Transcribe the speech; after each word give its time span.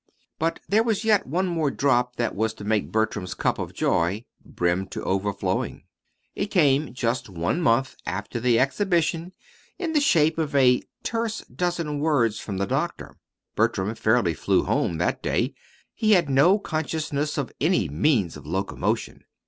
But 0.39 0.59
there 0.67 0.81
was 0.81 1.03
yet 1.03 1.27
one 1.27 1.45
more 1.45 1.69
drop 1.69 2.15
that 2.15 2.33
was 2.33 2.55
to 2.55 2.63
make 2.63 2.91
Bertram's 2.91 3.35
cup 3.35 3.59
of 3.59 3.71
joy 3.71 4.25
brim 4.43 4.87
to 4.87 5.03
overflowing. 5.03 5.83
It 6.35 6.47
came 6.47 6.91
just 6.95 7.29
one 7.29 7.61
month 7.61 7.95
after 8.07 8.39
the 8.39 8.57
Exhibition 8.59 9.31
in 9.77 9.93
the 9.93 10.01
shape 10.01 10.39
of 10.39 10.55
a 10.55 10.81
terse 11.03 11.41
dozen 11.41 11.99
words 11.99 12.39
from 12.39 12.57
the 12.57 12.65
doctor. 12.65 13.19
Bertram 13.55 13.93
fairly 13.93 14.33
flew 14.33 14.63
home 14.63 14.97
that 14.97 15.21
day. 15.21 15.53
He 15.93 16.13
had 16.13 16.31
no 16.31 16.57
consciousness 16.57 17.37
of 17.37 17.53
any 17.61 17.87
means 17.87 18.35
of 18.35 18.47
locomotion. 18.47 19.23